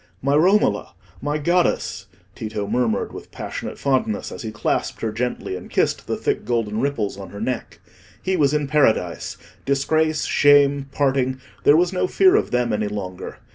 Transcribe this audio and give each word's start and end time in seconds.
"My 0.19 0.35
Romola! 0.35 0.95
my 1.21 1.37
goddess!" 1.37 2.07
Tito 2.33 2.65
murmured 2.67 3.13
with 3.13 3.29
passionate 3.29 3.77
fondness, 3.77 4.31
as 4.31 4.41
he 4.41 4.51
clasped 4.51 5.01
her 5.01 5.11
gently, 5.11 5.55
and 5.55 5.69
kissed 5.69 6.07
the 6.07 6.17
thick 6.17 6.43
golden 6.43 6.79
ripples 6.81 7.19
on 7.19 7.29
her 7.29 7.39
neck. 7.39 7.79
He 8.19 8.35
was 8.35 8.51
in 8.51 8.65
paradise: 8.65 9.37
disgrace, 9.63 10.25
shame, 10.25 10.89
parting—there 10.91 11.77
was 11.77 11.93
no 11.93 12.07
fear 12.07 12.35
of 12.35 12.49
them 12.49 12.73
any 12.73 12.87
longer. 12.87 13.37